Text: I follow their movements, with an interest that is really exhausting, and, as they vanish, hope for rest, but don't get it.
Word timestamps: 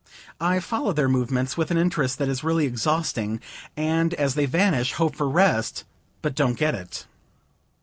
I 0.39 0.59
follow 0.59 0.93
their 0.93 1.07
movements, 1.07 1.57
with 1.57 1.69
an 1.69 1.77
interest 1.77 2.17
that 2.17 2.27
is 2.27 2.43
really 2.43 2.65
exhausting, 2.65 3.39
and, 3.77 4.15
as 4.15 4.33
they 4.33 4.47
vanish, 4.47 4.93
hope 4.93 5.15
for 5.15 5.29
rest, 5.29 5.83
but 6.23 6.33
don't 6.33 6.57
get 6.57 6.73
it. 6.73 7.05